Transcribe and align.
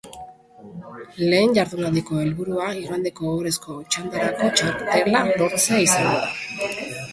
Lehen 1.33 1.53
jardunaldiko 1.57 2.17
helburua 2.21 2.71
igandeko 2.79 3.29
ohorezko 3.33 3.77
txandarako 3.93 4.51
txartela 4.57 5.25
lortzea 5.31 5.81
izango 5.89 6.19
da. 6.27 7.01